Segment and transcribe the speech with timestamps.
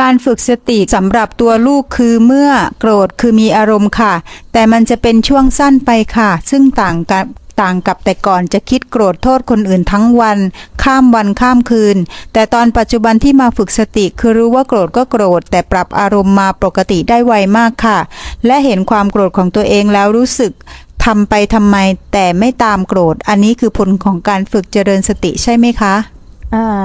[0.00, 2.50] การฝึกสติสำหรับตัวลูกคือเมื่อ
[2.80, 4.14] โกรธคือมีอารมณ์ค่ะ
[4.52, 7.26] แต่มันจะเป็นช่วงสั้นไปค่ะ ซึ่งต่างกับ
[7.60, 10.38] ต่างกับแต่ก่อนจะคิดโกรธโทษคนอื่นทั้งวัน
[10.82, 11.96] ข้ามวันข้ามคืน
[12.32, 17.98] แต่ตอนปัจจุบันที่มาฝึกสติคือรู้ว่าโกรธก็โกรธ แต่ปรับอารมณ์มาปกติได้ไวมากค่ะ
[18.46, 20.52] และเห็นความโกรธของตัวเองแล้วรู้สึก
[21.04, 21.76] ทำไปทำไม
[22.12, 25.94] แต่ไม่ตามโกรธ อันนี้คือผลของการฝึกเจริญสติใช่ไหมคะ
[26.54, 26.82] อ่า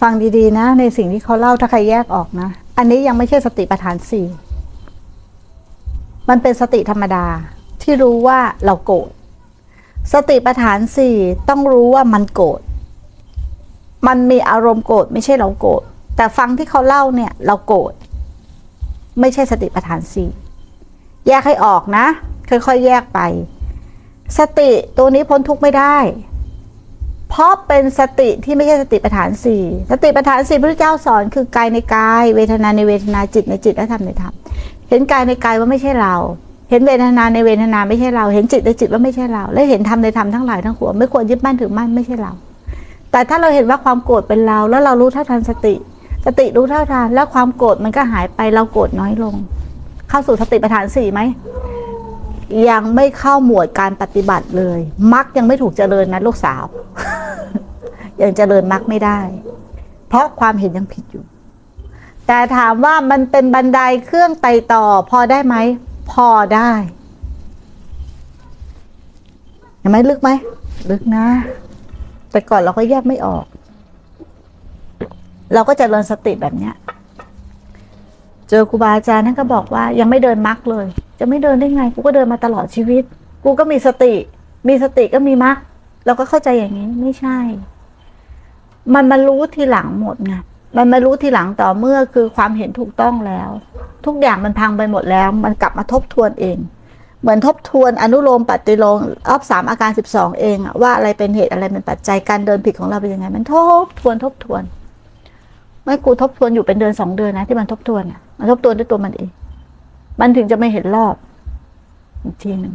[0.00, 2.48] ฟังดีๆนะ ในสิ่งที่เขาเล่าถ้าใครแยกออกนะ
[2.78, 4.26] อันนี้ยังไม่ใช่สติปัฏฐานสี่
[6.28, 7.26] มันเป็นสติธรรมดา
[7.82, 9.10] ที่รู้ว่าเราโกรธ
[10.12, 11.16] สติปัฏฐานสี่
[11.48, 12.60] ต้องรู้ว่ามันโกรธ
[14.06, 15.82] มันมีอารมณ์โกรธไม่ใช่เราโกรธ
[16.16, 17.92] แต่ฟังที่เขาเล่าเนี่ยเราโกรธ
[19.20, 20.28] ไม่ใช่สติปัฏฐานสี่
[21.26, 22.06] แยกให้ออกนะ
[22.48, 23.20] ค่อยๆแยกไป
[24.38, 25.96] สติตัวนี้พ้นทุกข์ไม่ได้
[27.38, 34.32] ราะเป็นสติที่ไม่ใช่สติปัฏฐานสี่สติปัฏฐานสี่พระเจ้าสอนคือกายในกาย เวทนาในเวทนาจิตในจิตและธรรมในธรรม
[34.88, 36.14] เห็นกายในกายว่าไม่ใช่เรา
[36.70, 42.32] เห็นเวทนาในเวทนาไม่ใช่เรา เห็นจิตในจิตว่าไม่ใช่เรา และเห็นธรรมในธรรมทั้งหลายทั้งปวงไม่ควรยึดมั่นถือมั่นไม่ใช่เรา
[43.12, 45.74] แต่ถ้าเราเห็นว่าความโกรธเป็นเรา แล้วเรารู้เท่าทันสติ
[46.26, 49.34] สติรู้เท่าทันแล้วความโกรธมันก็หายไปเราโกรธน้อยลง
[50.08, 51.20] เข้าสู่สติปัฏฐานสี่ไหม
[52.70, 54.78] ยังไม่เข้าหมวดการปฏิบัติเลย
[55.12, 56.62] มักยังไม่ถูกเจริญนะลูกสาว
[58.22, 59.20] ยังเจริญมักไม่ได้
[60.08, 61.24] เพราะความเห็นยังผิดอยู่
[62.26, 65.56] แต่ถามว่ามันเป็นบันไดเครื่องไต่ต่อพอได้ไหม
[66.12, 66.70] พอได้
[69.78, 70.30] เห็นไหมลึกไหม
[70.90, 71.26] ลึกนะ
[72.30, 73.44] แต่ก่อนเราก็แยกไม่ออก
[75.54, 76.74] เราก็จเจริญสติแบบเนี้ย
[78.48, 80.86] เจอครูบาอาจารย์ท่านก็บอกว่ายังไม่เดินมรรคเลย
[81.18, 83.02] จะไม่เดินได้ไง กูก็เดินมาตลอดชีวิต
[83.44, 84.14] กูก็มีสติ
[84.68, 85.56] มีสติก็มีมรรค
[86.06, 87.38] เราก็เข้าใจอย่างนี้ไม่ใช่
[88.94, 90.34] มันมารู้ทีหลังหมดไง
[90.76, 93.50] มันมารู้ทีหลังต่อเมื่อคือความเห็นถูกต้องแล้ว
[94.06, 96.58] ทุกอย่างมันพังไปหมดแล้ว มันกลับมาทบทวนเอง
[97.20, 104.62] เหมือนทบทวนอนุโลมปฏิโลมรอบสามอาการสิบสองเองว่าอะไรเป็นเหตุอะไรเป็นปัจจัยการเดินผิดของเราเป็นยังไง มันทบทวนทบทวน
[105.84, 109.30] ไม่กูทบทวนอยู่เป็นเดือนสองเดือนนะที่มันทบทวนอะมันทบทวนด้วยตัวมันเอง
[110.20, 111.14] มันถึงจะไม่เห็นรอบ
[112.24, 112.74] อีกทีหนึ่ง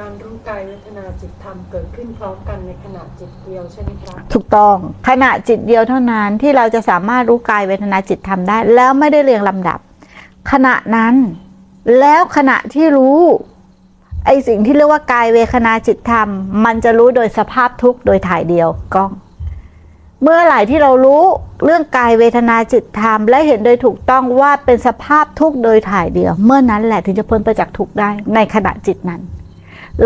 [0.00, 4.76] การรู้กายเวทนาจิตธรรมเกิดขึ้นพร้อมกันในขณะจิตเดียวใช่ไหมครับถูกต้อง
[5.08, 9.78] ขณะจิตเดียวเท่านั้นที่เราจะสามารถรู้กายเวทนาจิตธรรมได้ แล้วไม่ได้เรียงลำดับ
[10.50, 11.14] ขณะนั้น
[12.00, 13.20] แล้วขณะที่รู้
[14.26, 16.28] ไอสิ่งที่เรียกว่ากายเวทนาจิตธรรม
[16.64, 19.10] มันจะรู้โดยสภาพทุกข์โดยถ่ายเดียวกล้อง
[20.22, 21.22] เมื่อไหร่ที่เรารู้
[21.64, 29.22] เรื่องกายเวทนาจิตธรรม และเห็นโดยถูกต้องว่าเป็นสภาพทุกข์โดยถ่ายเดียว เมื่อนั้นแหละถึงจะพ้นไปจากทุกข์ได้ในขณะจิตนั้น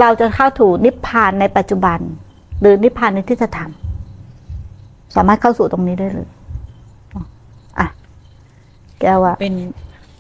[0.01, 1.99] เราจะเข้าถูนิพพานในปัจจุบัน
[2.61, 6.29] หรือนิพพานในที่จะทำสามารถเข้าสู่ตรงนี้ได้เลย
[7.79, 7.87] อะ
[9.01, 9.55] แก้วว่าเป็น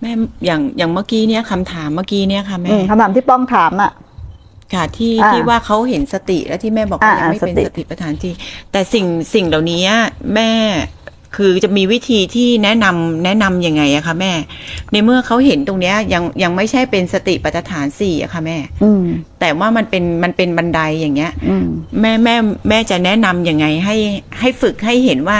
[0.00, 0.12] แม่
[0.46, 3.92] อย่างอย่างเมื่อกี้เนี่ยคำถามเมื่อกี้เนี่ยค่ะแม่คำถามที่ป้องถามอะ
[4.74, 8.32] ค่ะที่อ่าที่ว่าเขาเห็นสติและที่แม่บอกว่าอ่ายังไม่เป็นสติสติปัฏฐานที่
[8.72, 9.82] แต่สิ่งสิ่งเหล่านี้
[10.34, 10.50] แม่
[11.36, 14.32] คือจะมีวิธีที่แนะนำแนะนำยังไงอะคะแม่
[14.92, 19.02] ในเมื่อเขาเห็นตรงเนี้ยยังยังไม่ใช่เป็นสติปัฏฐานสี่อะค่ะแม่ อืม
[19.40, 21.66] แต่ว่ามันเป็นมันเป็นบันไดอย่างเงี้ย อืม
[22.00, 22.36] แม่แม่
[22.68, 23.96] แม่จะแนะนำยังไงให้
[24.40, 25.38] ให้ฝึกให้เห็นว่า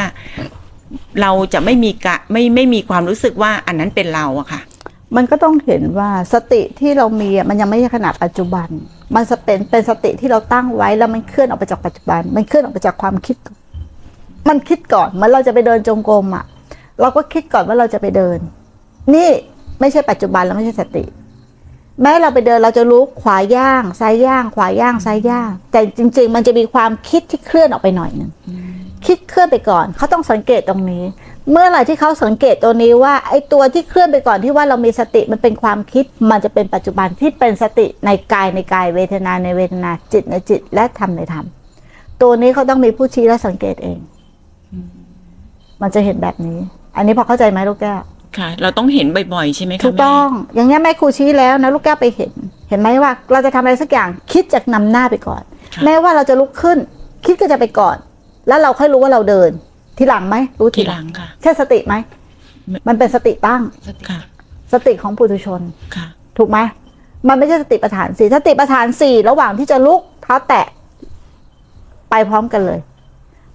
[1.21, 4.60] เราจะไม่มีกะไม่ไม่มีความรู้สึกว่าอันนั้นเป็นเราอะค่ะ
[5.16, 8.69] มันก็ต้องเห็นว่าสติที่เรามีอะมันยังไม่ใช่ขนาดปัจจุบัน
[9.15, 13.37] มันจะเป็นเป็นสติที่เราตั้งไว้แล้วมันเคลื่อนออกไปจากปัจจุบัน มันเคลื่อนออกไปจากความคิด
[14.49, 16.44] มันคิดก่อนเมื่อเราจะไปเดินจงกรมอะ
[17.00, 18.38] เราก็คิดก่อนว่าเราจะไปเดิน
[19.15, 19.31] นี่
[19.81, 21.04] ไม่ใช่ปัจจุบันแล้วไม่ใช่สติ
[22.03, 28.31] แม้เราไปเดินเราจะรู้ขวาย่างซ้ายย่าง ขวาย่างซ้ายย่าง แต่จริง ๆ มันจะมีความคิดที่เคลื่อนออกไปหน่อยหนึง
[29.06, 31.05] คิดเคลื่อนไปก่อนเขาต้องสังเกตตรงนี้
[31.50, 41.47] เมื่อไหร่ที่เขาสังเกตตัวนี้ว่าไอ้ตัวที่เคลื่อนไปก่อนที่ว่าเรามีสติมันเป็นความคิด มันจะเป็นปัจจุบันที่เป็นสติในกายในกายเวทนาในเวทนาจิตในจิตและธรรมในธรรม
[42.22, 43.99] ตัวนี้เขาต้องมีผู้ชี้และสังเกตเอง
[45.82, 46.58] มันจะเห็นแบบนี้
[46.96, 48.00] อันนี้พอเข้าใจไหมลูกแก้ว
[48.38, 52.32] ค่ะ เราต้องเห็นบ่อยๆใช่ไหมคะถูกแม่ต้อง อย่างนี้ยแม่ครูชี้แล้วนะลูกแก้วไปเห็น
[52.69, 55.43] เห็นไหมว่า เราจะทำอะไรสักอย่างคิดจากนำหน้าไปก่อน
[55.75, 56.78] ค่ะแม้ว่าเราจะลุกขึ้น
[57.26, 57.96] คิดก็จะไปก่อน
[58.48, 59.50] แล้วเราค่อยรู้ว่าเราเดิน
[59.98, 61.94] ทีหลังไหมรู้ทีหลังค่ะใช่สติไหม
[62.69, 63.62] ไม่มันเป็นสติตั้ง
[64.08, 64.20] ค่ะ
[64.72, 65.60] สติของปุถุชน
[65.96, 66.06] ค่ะ
[66.38, 66.58] ถูกไหม
[67.28, 70.66] มันไม่ใช่สติปัฏฐานสี่สติปัฏฐานสี่ระหว่างที่จะลุกเท้าแตะ
[72.10, 72.78] ไปพร้อมกันเลย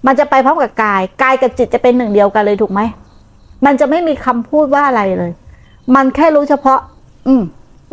[0.06, 2.80] มันจะไปพร้อมกับกาย กายกับจิตจะเป็นหนึ่งเดียวกันเลยถูกไหม
[3.66, 5.32] มันจะไม่มีคำพูดว่าอะไรเลย
[5.94, 6.80] มันแค่รู้เฉพาะ
[7.28, 7.42] อืม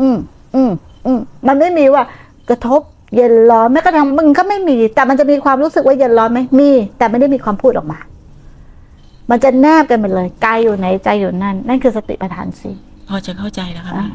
[0.00, 0.16] อืม
[0.54, 0.70] อืม
[1.06, 2.02] อืม มันไม่มีว่า
[2.50, 2.80] กระทบ
[3.16, 7.98] เย็นร้อนแม้กระทั่งมึงก็ไม่มี แต่มันจะมีความรู้สึกว่าเย็นร้อนไหมมี แต่ไม่ได้มีความพูดออกมา
[9.30, 12.76] มันจะแนบกันไปเลยกายอยู่ไหนใจอยู่นั่น นั่นคือสติปัฏฐานสี่
[13.08, 14.06] พอจะเข้าใจแล้วค่ะแม่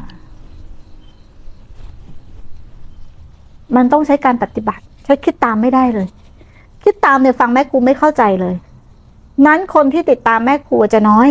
[3.76, 6.08] มันต้องใช้การปฏิบัติใช้คิดตามไม่ได้เลย
[6.88, 8.56] คิดตามเนี่ยฟังแม่ครูไม่เข้าใจเลย
[9.46, 11.30] นั้นคนที่ติดตามแม่ครูจะน้อย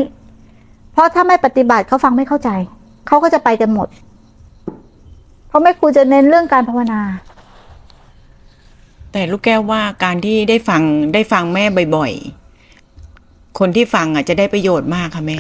[0.93, 2.51] เพราะถ้าไม่ปฏิบัติเขาฟังไม่เข้าใจ
[3.07, 3.89] เขาก็จะไปกันหมด
[5.49, 7.01] เพราะแม่ครูจะเน้นเรื่องการภาวนา
[9.13, 10.83] แต่ลูกแก้วว่าการที่ได้ฟัง
[11.15, 11.65] ได้ฟังแม่
[11.97, 15.39] บ่อยๆ คนที่ฟังอะจะได้ประโยชน์มากค่ะแม่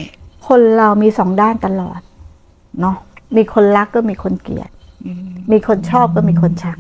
[0.49, 2.01] คนเรามีสองด้านตลอด
[2.81, 2.97] เนาะ
[3.37, 4.71] มีคนรักก็มีคนเกลียด
[5.07, 6.79] อืมมีคนชอบก็มีคนชัง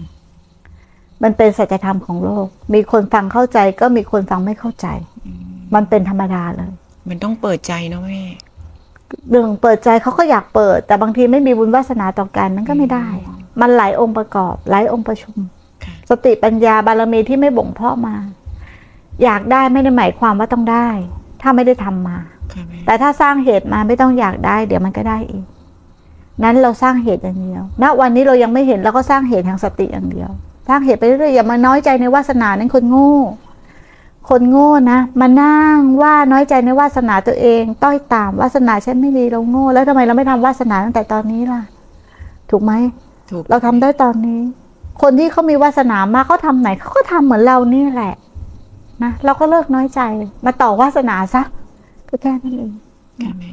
[1.22, 4.86] มันเป็นสัจธรรมของโลก มีคนฟังเข้าใจก็มีคนฟังไม่เข้าใจ
[5.74, 6.72] มันเป็นธรรมดาเลย
[7.08, 8.22] มันต้องเปิดใจเนาะแม่
[9.30, 13.06] เรื่องเปิดใจเขาก็อยากเปิด แต่บางทีไม่มีบุญวาสนาต่อกันมันก็ไม่ได้
[13.60, 15.36] มันหลายองค์ประกอบ หลายองค์ประชุม
[15.84, 18.14] ค่ะสติปัญญาบารมีที่ไม่บ่งเพาะมา
[19.22, 20.88] อยากได้ไม่ได้หมายความว่าต้องได้
[21.42, 22.18] ถ้าไม่ได้ทำมา
[22.52, 25.44] ค่ะแม่แต่ถ้าสร้างเหตุมาไม่ต้องอยากได้ เดี๋ยวมันก็ได้เอง
[26.44, 30.30] นั้นเราสร้างเหตุอย่างเดียว ณ วันนี้เรายังไม่เห็นเราก็สร้างเหตุทางสติอย่างเดียว
[30.68, 33.14] สร้างเหตุไปเรื่อยๆอย่ามาน้อยใจในวาสนานั้นคนโง่
[34.28, 41.62] คนโง่นะมานั่งว่าน้อยใจในวาสนาตัวเอง ต้อยตามวาสนาฉันไม่ดีเราโง่ แล้วทำไมเราไม่ทำวาสนาตั้งแต่ตอนนี้ล่ะ
[42.50, 42.72] ถูกไหม
[43.30, 44.40] ถูกเราทำได้ตอนนี้
[45.02, 48.14] คนที่เขามีวาสนามากเขาทำไหนเขาก็ทำเหมือนเรานี่แหละ
[49.02, 50.00] นะเราก็เลิกน้อยใจ
[50.44, 51.42] มาต่อวาสนาซะ
[52.08, 52.70] ก็แค่นั้นเอง
[53.22, 53.50] ค่ะแม่